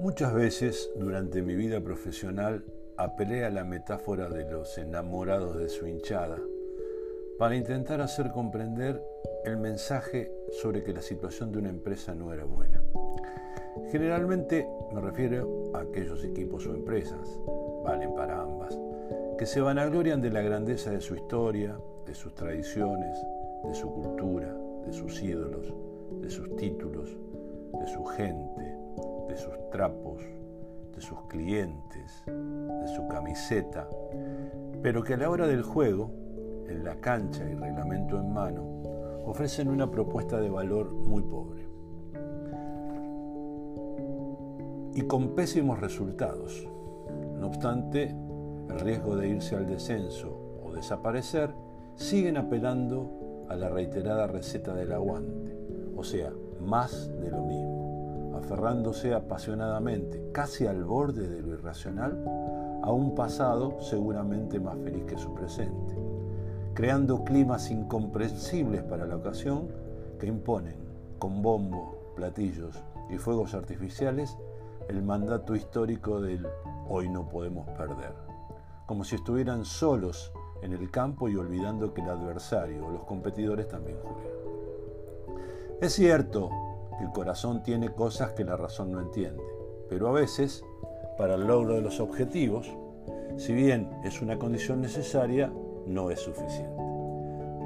Muchas 0.00 0.32
veces 0.32 0.90
durante 0.96 1.42
mi 1.42 1.54
vida 1.54 1.78
profesional 1.82 2.64
apelé 2.96 3.44
a 3.44 3.50
la 3.50 3.64
metáfora 3.64 4.30
de 4.30 4.50
los 4.50 4.78
enamorados 4.78 5.58
de 5.58 5.68
su 5.68 5.86
hinchada 5.86 6.38
para 7.38 7.54
intentar 7.54 8.00
hacer 8.00 8.30
comprender 8.30 9.02
el 9.44 9.58
mensaje 9.58 10.32
sobre 10.52 10.82
que 10.82 10.94
la 10.94 11.02
situación 11.02 11.52
de 11.52 11.58
una 11.58 11.68
empresa 11.68 12.14
no 12.14 12.32
era 12.32 12.46
buena. 12.46 12.82
Generalmente 13.92 14.66
me 14.90 15.02
refiero 15.02 15.70
a 15.74 15.80
aquellos 15.80 16.24
equipos 16.24 16.66
o 16.66 16.74
empresas, 16.74 17.38
valen 17.84 18.14
para 18.14 18.40
ambas, 18.40 18.78
que 19.36 19.44
se 19.44 19.60
vanaglorian 19.60 20.22
de 20.22 20.30
la 20.30 20.40
grandeza 20.40 20.90
de 20.92 21.02
su 21.02 21.14
historia, 21.14 21.78
de 22.06 22.14
sus 22.14 22.34
tradiciones, 22.34 23.18
de 23.64 23.74
su 23.74 23.92
cultura, 23.92 24.56
de 24.86 24.94
sus 24.94 25.22
ídolos, 25.22 25.74
de 26.22 26.30
sus 26.30 26.56
títulos, 26.56 27.14
de 27.78 27.86
su 27.86 28.02
gente, 28.06 28.59
de 29.30 29.36
sus 29.36 29.70
trapos, 29.70 30.22
de 30.94 31.00
sus 31.00 31.20
clientes, 31.28 32.24
de 32.26 32.88
su 32.88 33.06
camiseta, 33.08 33.88
pero 34.82 35.02
que 35.04 35.14
a 35.14 35.16
la 35.16 35.30
hora 35.30 35.46
del 35.46 35.62
juego, 35.62 36.10
en 36.68 36.84
la 36.84 36.96
cancha 36.96 37.48
y 37.48 37.54
reglamento 37.54 38.18
en 38.18 38.32
mano, 38.32 38.64
ofrecen 39.24 39.68
una 39.68 39.90
propuesta 39.90 40.40
de 40.40 40.50
valor 40.50 40.92
muy 40.92 41.22
pobre. 41.22 41.68
Y 44.94 45.02
con 45.02 45.36
pésimos 45.36 45.80
resultados. 45.80 46.66
No 47.38 47.46
obstante, 47.46 48.14
el 48.68 48.80
riesgo 48.80 49.16
de 49.16 49.28
irse 49.28 49.56
al 49.56 49.66
descenso 49.66 50.60
o 50.64 50.72
desaparecer 50.72 51.54
siguen 51.94 52.36
apelando 52.36 53.46
a 53.48 53.54
la 53.54 53.68
reiterada 53.68 54.26
receta 54.26 54.74
del 54.74 54.92
aguante, 54.92 55.56
o 55.96 56.02
sea, 56.02 56.32
más 56.60 57.08
de 57.20 57.30
lo 57.30 57.42
mismo, 57.42 57.69
aferrándose 58.40 59.14
apasionadamente, 59.14 60.30
casi 60.32 60.66
al 60.66 60.84
borde 60.84 61.28
de 61.28 61.42
lo 61.42 61.52
irracional, 61.52 62.24
a 62.82 62.90
un 62.90 63.14
pasado 63.14 63.80
seguramente 63.80 64.58
más 64.58 64.76
feliz 64.78 65.04
que 65.04 65.18
su 65.18 65.34
presente, 65.34 65.94
creando 66.74 67.22
climas 67.24 67.70
incomprensibles 67.70 68.82
para 68.82 69.06
la 69.06 69.16
ocasión 69.16 69.68
que 70.18 70.26
imponen, 70.26 70.76
con 71.18 71.42
bombos, 71.42 71.94
platillos 72.16 72.82
y 73.10 73.18
fuegos 73.18 73.54
artificiales, 73.54 74.36
el 74.88 75.02
mandato 75.02 75.54
histórico 75.54 76.20
del 76.20 76.46
hoy 76.88 77.08
no 77.08 77.28
podemos 77.28 77.68
perder, 77.70 78.14
como 78.86 79.04
si 79.04 79.16
estuvieran 79.16 79.64
solos 79.64 80.32
en 80.62 80.72
el 80.72 80.90
campo 80.90 81.28
y 81.28 81.36
olvidando 81.36 81.92
que 81.92 82.00
el 82.00 82.08
adversario 82.08 82.86
o 82.86 82.90
los 82.90 83.04
competidores 83.04 83.68
también 83.68 83.98
juegan. 84.02 84.40
Es 85.80 85.92
cierto 85.94 86.50
el 87.00 87.10
corazón 87.10 87.62
tiene 87.62 87.92
cosas 87.92 88.32
que 88.32 88.44
la 88.44 88.56
razón 88.56 88.92
no 88.92 89.00
entiende, 89.00 89.42
pero 89.88 90.08
a 90.08 90.12
veces, 90.12 90.64
para 91.16 91.34
el 91.34 91.46
logro 91.46 91.74
de 91.74 91.80
los 91.80 91.98
objetivos, 91.98 92.70
si 93.36 93.54
bien 93.54 93.90
es 94.04 94.20
una 94.20 94.38
condición 94.38 94.80
necesaria, 94.80 95.52
no 95.86 96.10
es 96.10 96.20
suficiente. 96.20 96.82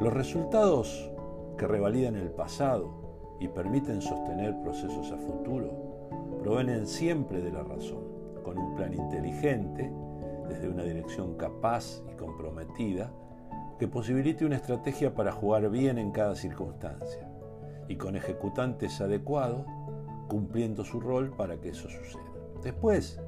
Los 0.00 0.12
resultados 0.12 1.10
que 1.58 1.66
revalidan 1.66 2.14
el 2.14 2.30
pasado 2.30 3.36
y 3.40 3.48
permiten 3.48 4.00
sostener 4.00 4.54
procesos 4.62 5.10
a 5.10 5.18
futuro 5.18 6.38
provienen 6.40 6.86
siempre 6.86 7.40
de 7.40 7.50
la 7.50 7.64
razón, 7.64 8.04
con 8.44 8.56
un 8.58 8.76
plan 8.76 8.94
inteligente, 8.94 9.92
desde 10.48 10.68
una 10.68 10.84
dirección 10.84 11.36
capaz 11.36 12.02
y 12.12 12.16
comprometida, 12.16 13.10
que 13.78 13.88
posibilite 13.88 14.44
una 14.44 14.56
estrategia 14.56 15.14
para 15.14 15.32
jugar 15.32 15.68
bien 15.70 15.98
en 15.98 16.12
cada 16.12 16.36
circunstancia 16.36 17.33
y 17.88 17.96
con 17.96 18.16
ejecutantes 18.16 19.00
adecuados 19.00 19.66
cumpliendo 20.28 20.84
su 20.84 21.00
rol 21.00 21.30
para 21.36 21.60
que 21.60 21.70
eso 21.70 21.88
suceda. 21.88 22.22
Después, 22.62 23.20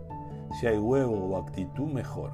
si 0.59 0.67
hay 0.67 0.79
huevo 0.79 1.15
o 1.15 1.37
actitud, 1.37 1.87
mejor, 1.87 2.31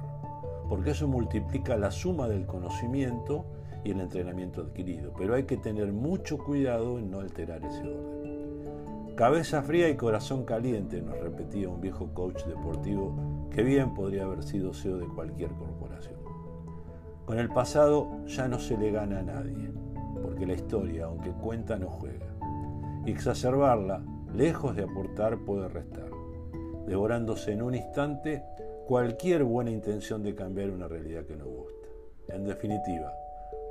porque 0.69 0.91
eso 0.91 1.07
multiplica 1.07 1.77
la 1.77 1.91
suma 1.91 2.27
del 2.27 2.45
conocimiento 2.45 3.45
y 3.83 3.91
el 3.91 3.99
entrenamiento 3.99 4.61
adquirido, 4.61 5.13
pero 5.17 5.35
hay 5.35 5.43
que 5.43 5.57
tener 5.57 5.91
mucho 5.91 6.37
cuidado 6.37 6.99
en 6.99 7.11
no 7.11 7.19
alterar 7.19 7.63
ese 7.65 7.81
orden. 7.81 9.15
Cabeza 9.15 9.61
fría 9.61 9.89
y 9.89 9.95
corazón 9.95 10.43
caliente, 10.43 11.01
nos 11.01 11.19
repetía 11.19 11.69
un 11.69 11.81
viejo 11.81 12.13
coach 12.13 12.45
deportivo 12.45 13.13
que 13.51 13.61
bien 13.61 13.93
podría 13.93 14.23
haber 14.23 14.41
sido 14.43 14.73
CEO 14.73 14.97
de 14.97 15.07
cualquier 15.07 15.51
corporación. 15.51 16.15
Con 17.25 17.37
el 17.37 17.49
pasado 17.49 18.25
ya 18.25 18.47
no 18.47 18.57
se 18.57 18.77
le 18.77 18.91
gana 18.91 19.19
a 19.19 19.23
nadie, 19.23 19.69
porque 20.23 20.45
la 20.45 20.53
historia, 20.53 21.05
aunque 21.05 21.31
cuenta, 21.31 21.77
no 21.77 21.89
juega. 21.89 22.25
Y 23.05 23.11
exacerbarla, 23.11 24.01
lejos 24.33 24.75
de 24.75 24.83
aportar, 24.83 25.37
puede 25.45 25.67
restar, 25.67 26.09
devorándose 26.87 27.51
en 27.51 27.61
un 27.61 27.75
instante 27.75 28.41
cualquier 28.87 29.43
buena 29.43 29.69
intención 29.69 30.23
de 30.23 30.33
cambiar 30.33 30.69
una 30.69 30.87
realidad 30.87 31.25
que 31.25 31.35
no 31.35 31.45
gusta. 31.45 31.89
En 32.29 32.45
definitiva, 32.45 33.13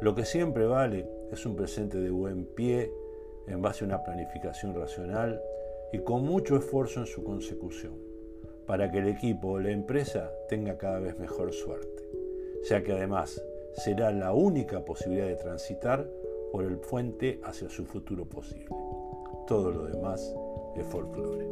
lo 0.03 0.15
que 0.15 0.27
siempre 0.27 0.67
vale 0.67 1.09
es 1.33 1.47
un 1.47 1.57
presente 1.57 1.99
de 1.99 2.11
buen 2.11 2.45
pie 2.45 2.93
en 3.49 3.63
base 3.63 3.85
a 3.85 3.89
una 3.89 4.03
planificación 4.03 4.75
racional 4.75 5.41
y 5.93 5.99
con 6.01 6.25
mucho 6.25 6.57
esfuerzo 6.57 7.01
en 7.01 7.07
su 7.07 7.25
consecución, 7.25 7.95
para 8.67 8.91
que 8.91 8.99
el 8.99 9.09
equipo 9.09 9.53
o 9.53 9.59
la 9.59 9.71
empresa 9.71 10.31
tenga 10.49 10.77
cada 10.77 11.01
vez 11.01 11.19
mejor 11.19 11.53
suerte, 11.53 12.03
ya 12.69 12.83
que 12.83 12.93
además 12.93 13.43
será 13.75 14.11
la 14.11 14.35
única 14.35 14.85
posibilidad 14.85 15.27
de 15.27 15.37
transitar 15.37 16.07
por 16.53 16.65
el 16.65 16.77
puente 16.79 17.41
hacia 17.43 17.69
su 17.71 17.87
futuro 17.87 18.27
posible. 18.27 18.69
Todo 19.47 19.71
lo 19.71 19.87
demás 19.87 20.35
es 20.77 20.87
folclore. 20.87 21.52